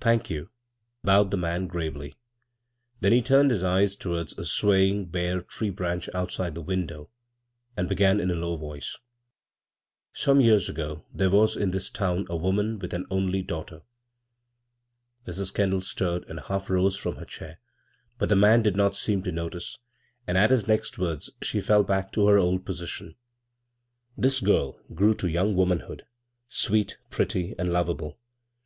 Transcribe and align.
"Thank 0.00 0.30
you," 0.30 0.48
bowed 1.04 1.30
the 1.30 1.36
man 1.36 1.66
gravely; 1.66 2.14
then 3.00 3.12
he 3.12 3.20
turned 3.20 3.50
his 3.50 3.62
eyes 3.62 3.96
towards 3.96 4.32
a 4.38 4.44
swaying 4.46 5.10
bare 5.10 5.42
tree 5.42 5.68
branch 5.68 6.08
outside 6.14 6.54
the 6.54 6.62
window, 6.62 7.10
and 7.76 7.86
be 7.86 7.94
gan 7.94 8.18
in 8.18 8.30
a 8.30 8.34
low 8.34 8.56
voice:" 8.56 8.96
Some 10.24 10.40
years 10.40 10.70
ago 10.70 11.04
there 11.12 11.28
was 11.28 11.54
in 11.54 11.70
this 11.72 11.90
town 11.90 12.26
a 12.30 12.34
woman 12.38 12.78
with 12.78 12.94
an 12.94 13.04
only 13.10 13.42
daughter." 13.42 13.82
Mrs. 15.26 15.52
Kendall 15.52 15.82
stirred 15.82 16.24
and 16.30 16.40
half 16.40 16.70
rose 16.70 16.96
from 16.96 17.16
her 17.16 17.26
chair; 17.26 17.60
but 18.16 18.30
the 18.30 18.36
man 18.36 18.62
did 18.62 18.74
not 18.74 18.96
seem 18.96 19.22
to 19.24 19.30
notice, 19.32 19.76
and 20.26 20.38
at 20.38 20.50
his 20.50 20.66
next 20.66 20.96
words 20.98 21.28
she 21.42 21.60
fell 21.60 21.82
back 21.84 22.10
to 22.12 22.26
her 22.28 22.38
old 22.38 22.64
portion." 22.64 23.16
This 24.16 24.40
girl 24.40 24.80
grew 24.94 25.14
to 25.16 25.28
young 25.28 25.54
womanhood, 25.54 26.06
sweet, 26.48 26.96
pretty, 27.10 27.54
and 27.58 27.70
lov 27.70 27.90
able. 27.90 28.18